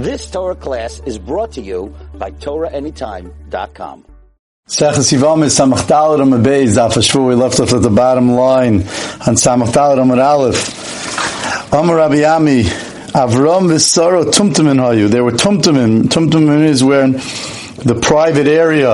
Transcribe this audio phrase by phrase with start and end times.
[0.00, 4.06] This Torah class is brought to you by TorahAnytime.com.
[4.66, 7.26] Sechas Yivamis Samach Dalet Amar.
[7.26, 11.72] We left off at the bottom line on Samach Dalet Aleph.
[11.74, 15.10] Amar Rabbi Avram V'Saro Tumtumin Hayu.
[15.10, 16.04] They were Tumtumin.
[16.04, 18.88] Tumtumin is where the private area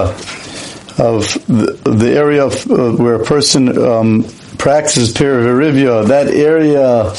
[0.99, 4.25] of the, the area of, uh, where a person um,
[4.59, 7.13] practices Pirivirivya, that area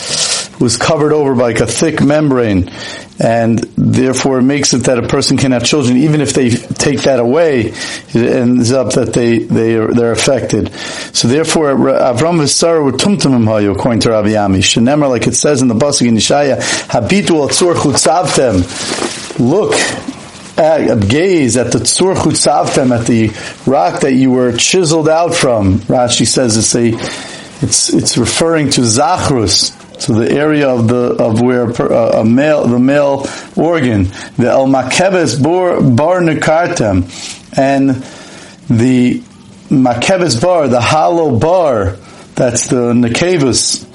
[0.59, 2.69] was covered over by like a thick membrane
[3.19, 7.01] and therefore it makes it that a person can have children even if they take
[7.01, 10.71] that away it ends up that they they are they're affected.
[11.13, 15.67] So therefore Avram v'Sara tumtumim hayu according to Rabbi Ami shenemar like it says in
[15.67, 19.39] the pasuk in Yeshaya habitu al tzur chutzavtem.
[19.39, 19.73] Look
[20.57, 23.29] at, gaze at the tzur chutzavtem at the
[23.69, 25.79] rock that you were chiseled out from.
[25.79, 26.93] Rashi says it's a
[27.63, 32.25] it's it's referring to zachrus so the area of the of where a, uh, a
[32.25, 33.25] male the male
[33.55, 34.03] organ,
[34.37, 37.89] the el makeves bar bar and
[38.69, 39.19] the
[39.69, 41.97] makeves bar, the hollow bar,
[42.35, 43.85] that's the nekevus,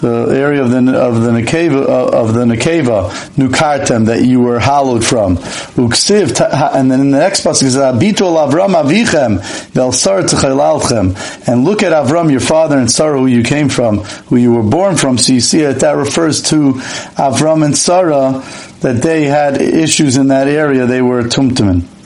[0.00, 4.58] the area of the of the nekeva uh, of the nekeva nukartem that you were
[4.58, 5.36] hallowed from.
[5.36, 6.40] Uksiv
[6.74, 9.40] and then in the next passage is abitu Avram avichem
[9.72, 14.36] vel sar and look at Avram your father and Sarah who you came from, who
[14.36, 15.18] you were born from.
[15.18, 16.72] So you see that that refers to
[17.16, 18.42] Avram and Sarah
[18.80, 20.86] that they had issues in that area.
[20.86, 21.99] They were tumtumin.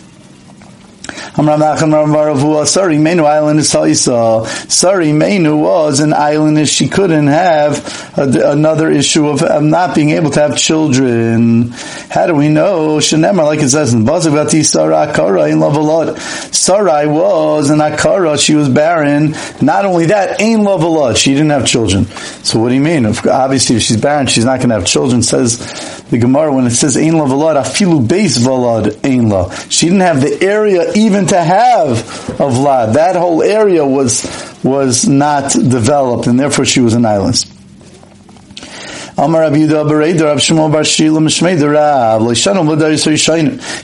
[1.37, 4.47] Sorry, Menu Island is Haisa.
[4.71, 9.97] Sorry, Menu was an island that she couldn't have a, another issue of, of, not
[9.97, 11.71] being able to have children.
[12.09, 12.99] How do we know?
[12.99, 16.19] Shenemar, like it says in Bazavati Sarah Akara in Lavalot.
[16.55, 19.35] Sarai was an Akara, she was barren.
[19.61, 22.05] Not only that, Ain Lavalot, she didn't have children.
[22.45, 23.07] So what do you mean?
[23.07, 25.21] Obviously, if she's barren, she's not going to have children.
[25.21, 25.59] Says
[26.11, 29.51] the Gemara when it says Ain Lavalot, Afilu Beis Valad Ain La.
[29.69, 31.99] She didn't have the area even to have
[32.41, 32.95] a Vlad.
[32.95, 34.25] That whole area was
[34.63, 37.45] was not developed, and therefore she was an island.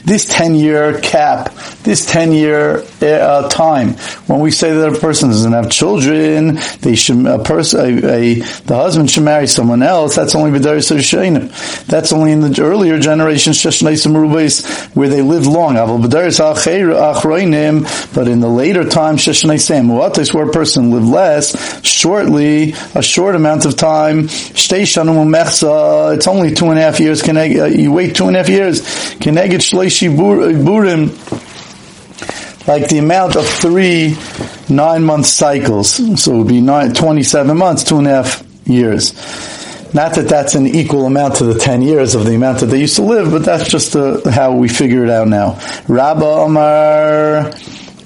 [0.03, 1.53] This ten year cap,
[1.83, 3.93] this ten year uh, time,
[4.27, 8.35] when we say that a person doesn't have children, they should a person a, a,
[8.35, 10.15] the husband should marry someone else.
[10.15, 10.59] That's only.
[10.59, 15.75] That's only in the earlier generations Sheshneisim Rubais where they lived long.
[15.75, 16.13] But
[18.27, 23.65] in the later time Sheshneisim Muatis where a person lived less, shortly, a short amount
[23.65, 24.27] of time.
[25.25, 27.27] It's only two and a half years.
[27.27, 28.81] Uh, you wait two and a half years.
[29.15, 31.09] Keneged shleishi burim,
[32.67, 34.15] like the amount of three
[34.69, 36.21] nine month cycles.
[36.21, 39.13] So it would be nine, 27 months, two and a half years.
[39.93, 42.79] Not that that's an equal amount to the 10 years of the amount that they
[42.79, 45.59] used to live, but that's just uh, how we figure it out now.
[45.89, 47.51] Rabba Omar,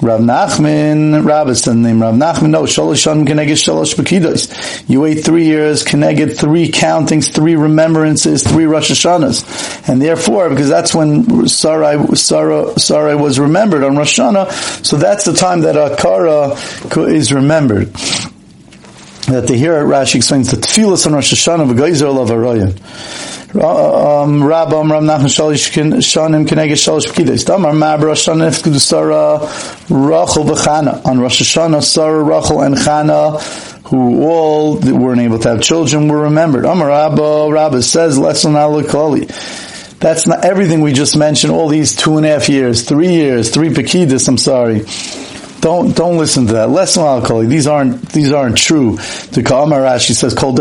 [0.01, 4.89] Rav Nachman, Rabbis name Rav Nachman, no, Shalosh Keneged Shalosh Bekidos.
[4.89, 9.89] You wait three years, Keneged three countings, three remembrances, three Rosh Hashanahs.
[9.89, 15.23] And therefore, because that's when Sarai, Sarai, Sarai was remembered on Rosh Hashanah, so that's
[15.23, 17.95] the time that Akara is remembered.
[19.27, 22.79] That they hear Rashi explains the Tfilas on Rosh Hashanah, V'gayzer Olav Aroyan
[23.55, 27.45] um, Rabbam Ram Nachman Shalish Shanim Keneged Shalish Pkides.
[27.45, 29.39] Damar Mabra Shana Nefkudu Sarah
[29.89, 31.05] Rachel V'Chana.
[31.05, 33.41] On Rosh Hashanah, Sarah, Rachel, and Chana,
[33.87, 36.65] who all weren't able to have children, were remembered.
[36.65, 39.27] Amar Rabba, Rabba says, Lesson Alakali.
[39.99, 43.49] That's not everything we just mentioned, all these two and a half years, three years,
[43.49, 44.85] three Pekidis, I'm sorry
[45.65, 46.69] don't don't listen to that.
[46.69, 47.41] Less alcohol.
[47.41, 48.97] These aren't these aren't true.
[49.31, 50.53] The Kalmar Rashi says Kol.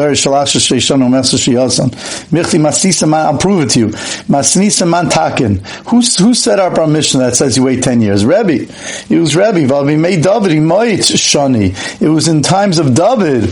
[3.15, 3.89] I'll prove it to you.
[3.89, 5.59] Masnisa Man Takin.
[5.89, 8.25] Who who set up our mission that says you wait ten years?
[8.25, 8.67] Rebbe.
[9.11, 9.67] It was Rebbe.
[9.99, 10.53] Made David.
[10.53, 12.01] He might Shani.
[12.01, 13.51] It was in times of David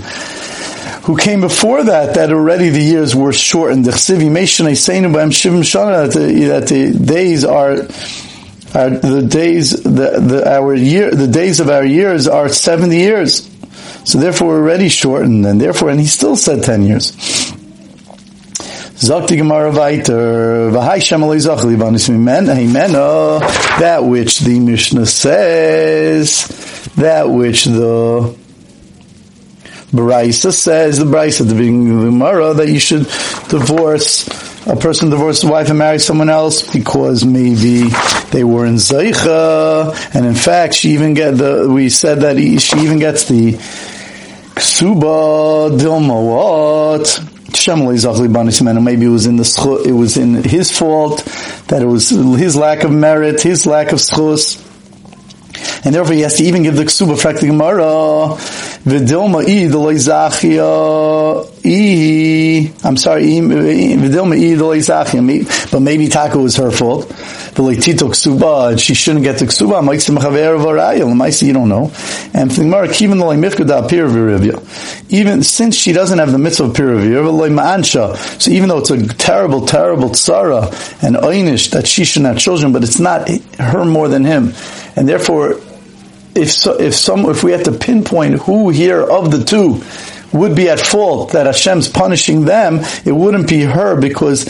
[1.03, 3.85] who came before that, that already the years were shortened.
[3.85, 3.95] That
[6.69, 7.77] the days are
[8.75, 13.49] our, the days, the, the, our year, the days of our years are 70 years.
[14.05, 17.13] So therefore we're already shortened and therefore, and he still said 10 years.
[19.03, 19.73] Zakti Gemara
[22.47, 23.41] Mimena,
[23.81, 26.47] that which the Mishnah says,
[26.97, 28.37] that which the
[29.91, 31.05] Brisa says, the
[31.41, 33.03] at the beginning of the Gemara, that you should
[33.49, 37.89] divorce a person divorces a wife and marries someone else because maybe
[38.31, 42.59] they were in Zaycha, and in fact, she even get the, we said that he,
[42.59, 43.53] she even gets the
[44.55, 47.29] Ksuba Dilma what?
[48.85, 51.25] Maybe it was in the it was in his fault
[51.69, 54.62] that it was his lack of merit, his lack of schus,
[55.85, 57.21] and therefore he has to even give the ksuba.
[57.21, 57.83] Fact the Gemara,
[58.85, 62.89] v'dilma i the leizachia i.
[62.89, 65.71] I'm sorry, v'dilma i the leizachia.
[65.71, 67.09] but maybe Taka was her fault.
[67.55, 69.83] V'leitito ksuba, and she shouldn't get the ksuba.
[69.83, 71.13] Ma'iksim chaver v'rayil.
[71.13, 71.93] Ma'isi, you don't know.
[72.35, 76.65] And the Gemara, even though mifkada apir v'rivya, even since she doesn't have the mitzvah
[76.65, 80.65] of ma'ansha, so even though it's a terrible, terrible tzara
[81.03, 83.29] and einish that she shouldn't have children, but it's not
[83.59, 84.53] her more than him,
[84.97, 85.61] and therefore
[86.35, 89.83] if so, if some if we had to pinpoint who here of the two
[90.37, 94.47] would be at fault that Hashem's punishing them, it wouldn't be her because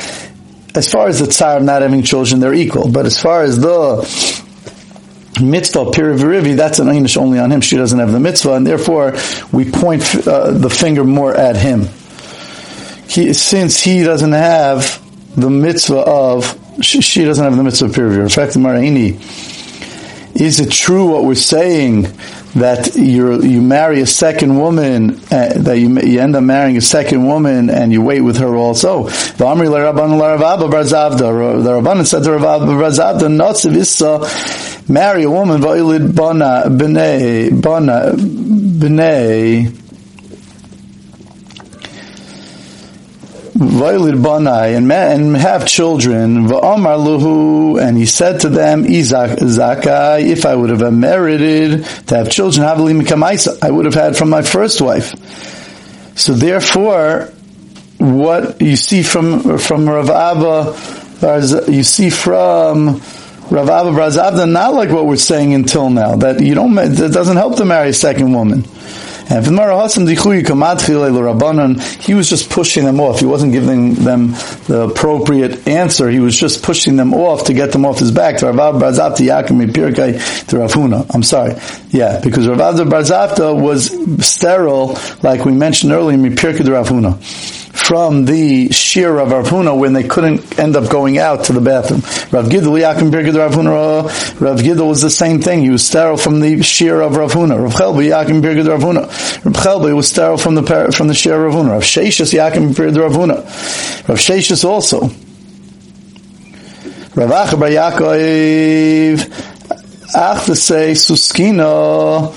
[0.74, 2.90] as far as the tsar of not having children, they're equal.
[2.90, 3.96] But as far as the
[5.42, 7.60] mitzvah pirivirivi, that's an einish only on him.
[7.60, 9.14] She doesn't have the mitzvah, and therefore
[9.50, 11.88] we point uh, the finger more at him.
[13.08, 15.00] He, since he doesn't have
[15.34, 18.22] the mitzvah of she, she doesn't have the mitzvah of pirivirivi.
[18.22, 19.18] In fact, the Maraini
[20.34, 22.02] is it true what we're saying
[22.55, 26.81] that you you marry a second woman uh, that you you end up marrying a
[26.81, 29.05] second woman and you wait with her also?
[29.05, 30.19] The Amri Rabban
[30.58, 38.12] The Rabban said to Rabban Barzavda, Notziv Issa, marry a woman bana b'nei bana
[43.55, 46.50] and and have children.
[46.52, 53.70] And he said to them, Zakai, if I would have merited to have children, I
[53.70, 55.14] would have had from my first wife.
[56.17, 57.32] So therefore,
[57.99, 63.00] what you see from from Rav Abba, you see from
[63.50, 67.37] Rav Abba Brazavda, not like what we're saying until now, that you don't, it doesn't
[67.37, 68.64] help to marry a second woman.
[69.30, 69.46] And
[72.02, 73.20] he was just pushing them off.
[73.20, 74.28] He wasn't giving them
[74.66, 76.08] the appropriate answer.
[76.10, 78.38] He was just pushing them off to get them off his back.
[78.38, 78.48] To
[81.14, 81.54] I'm sorry.
[81.90, 83.90] Yeah, because Rav Barzapta was
[84.26, 90.05] sterile, like we mentioned earlier, Mipirka Ravuna from the shear of Rav Huna when they
[90.05, 92.00] couldn't end up going out to the bathroom.
[92.31, 94.05] Rav Gidl Yakim Birgid Rav Huna,
[94.40, 95.61] Rav Gidl was the same thing.
[95.61, 97.61] He was sterile from the shear of Rav Huna.
[97.61, 99.44] Rav Chelba Yakim Birgid Rav Huna.
[99.44, 101.70] Rav Chelba was sterile from the from the shear of Rav Huna.
[101.70, 103.37] Rav Sheshis Yakim Birgid Rav Huna.
[104.08, 105.00] Rav Sheshis also.
[107.14, 109.49] Rav Achabar Yaakov
[110.14, 112.32] Ach to say Suskina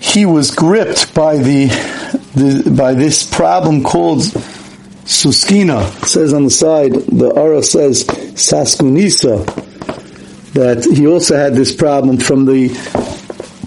[0.00, 1.68] he was gripped by the,
[2.34, 6.02] by this problem called suskina.
[6.02, 9.44] It says on the side, the Ara says saskunisa,
[10.52, 12.68] that he also had this problem from the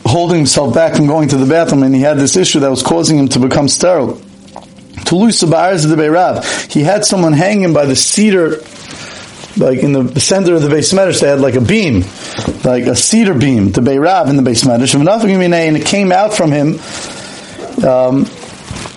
[0.06, 2.84] holding himself back from going to the bathroom, and he had this issue that was
[2.84, 4.22] causing him to become sterile.
[6.70, 8.62] He had someone hanging by the cedar
[9.58, 12.04] like in the center of the beis medrash, they had like a beam,
[12.64, 16.52] like a cedar beam, the Beirav in the beis medrash, and it came out from
[16.52, 16.80] him,
[17.88, 18.26] um,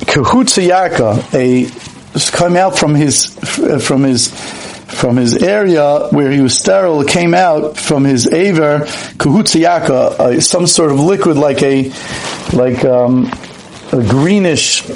[0.07, 1.69] kahutza yarka, a
[2.37, 3.27] came out from his
[3.85, 7.05] from his from his area where he was sterile.
[7.05, 8.81] Came out from his aver
[9.19, 11.93] kahutzayaka, uh, some sort of liquid like a
[12.53, 13.31] like um,
[13.93, 14.89] a greenish,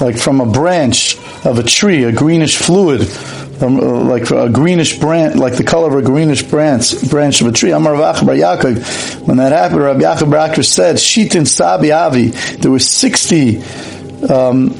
[0.00, 3.08] like from a branch of a tree, a greenish fluid
[3.60, 7.46] um, uh, like a greenish branch, like the color of a greenish branch, branch of
[7.46, 7.70] a tree.
[7.70, 9.26] Amar Bar Yaakov.
[9.26, 13.62] When that happened, Rabbi Yaakov Barakar said, "Shitin Sabi Avi." There were sixty.
[14.30, 14.70] Um,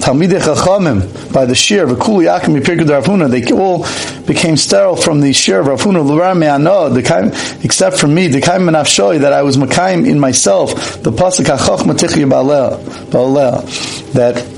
[0.00, 3.86] Talmidei Chachamim by the shear of Akuli Yakim Yipirkud Ravuna, they all
[4.26, 9.32] became sterile from the shear of Ravuna Lurar except for me, the Kaim Menafshoi, that
[9.32, 14.55] I was Makaim in myself, the Pasuk HaChach Matichya Ba'aleh, that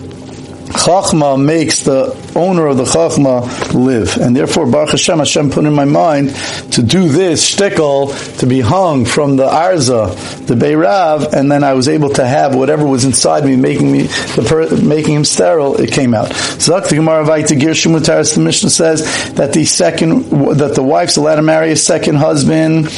[0.69, 4.17] Chachma makes the owner of the Chachma live.
[4.17, 6.35] And therefore, Baruch Hashem, Hashem put in my mind
[6.73, 10.15] to do this shtickle to be hung from the Arza,
[10.47, 14.03] the Beirav, and then I was able to have whatever was inside me, making me,
[14.03, 16.33] the per, making him sterile, it came out.
[16.33, 20.25] So the Gemara Vaita the Mishnah says that the second,
[20.59, 22.89] that the wife's allowed to marry a second husband,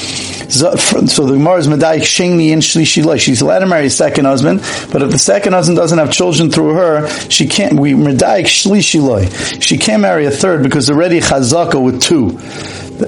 [0.52, 4.60] so the Gemara is Medayik Sheni and Shlishi She's allowed to marry a second husband,
[4.92, 9.62] but if the second husband doesn't have children through her, she can't, we Medayik Shlishi
[9.62, 12.38] She can't marry a third because already Chazaka with two.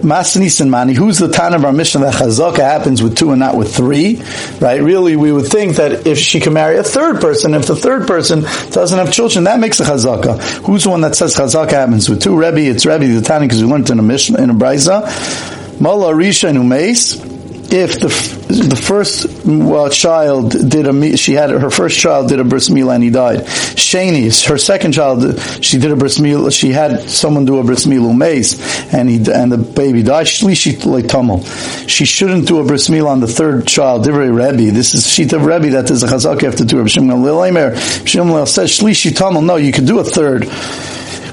[0.00, 3.40] Masnis and Mani, who's the Tan of our mission that Chazaka happens with two and
[3.40, 4.22] not with three,
[4.60, 4.80] right?
[4.80, 8.06] Really, we would think that if she can marry a third person, if the third
[8.06, 10.40] person doesn't have children, that makes a Chazaka.
[10.64, 12.38] Who's the one that says Chazaka happens with two?
[12.38, 15.80] Rebbe, it's Rebbe the Tani because we learned in a mission in a Brisa.
[15.80, 17.31] Mala Risha and Umeis.
[17.72, 18.08] If the
[18.52, 22.94] the first well, child did a she had her first child did a bris milah
[22.94, 23.40] and he died.
[23.40, 26.52] Shani, her second child, she did a bris milah.
[26.52, 28.60] She had someone do a bris milah mace,
[28.92, 30.26] and he and the baby died.
[30.26, 31.42] Shlishi like tumel.
[31.88, 34.04] She shouldn't do a bris milah on the third child.
[34.04, 34.70] Divrei Rebbe.
[34.70, 36.86] This is of Rebbe that is a chazak after two.
[36.86, 37.76] Shimon Lilamer.
[38.06, 39.44] Shimon says shlishi tumel.
[39.44, 40.46] No, you can do a third.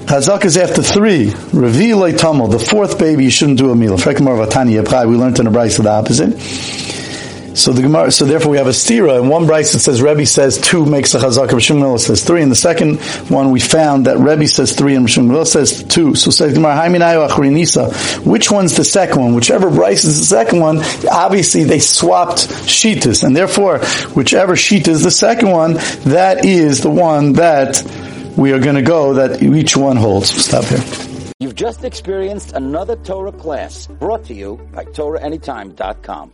[0.09, 1.27] Chazak is after three.
[1.27, 2.49] Revi loy tumel.
[2.49, 3.95] The fourth baby, you shouldn't do a meal.
[3.95, 7.55] We learned in the Brisa the opposite.
[7.55, 9.21] So the Gemara, so therefore we have a stira.
[9.21, 11.49] In one Brisa it says Rebbe says two makes a chazak.
[11.49, 12.41] Rishon says three.
[12.41, 12.99] In the second
[13.29, 16.15] one we found that Rebbe says three and Rishon says two.
[16.15, 16.89] So says Gemara,
[18.25, 19.35] Which one's the second one?
[19.35, 20.79] Whichever Brisa is the second one,
[21.11, 23.77] obviously they swapped shitas, and therefore
[24.15, 25.75] whichever shita is the second one,
[26.05, 27.83] that is the one that
[28.37, 30.29] we are going to go that each one holds.
[30.29, 30.83] Stop here.
[31.39, 36.33] You've just experienced another Torah class brought to you by TorahAnytime.com.